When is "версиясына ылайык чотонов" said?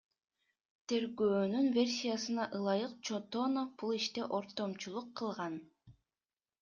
1.75-3.69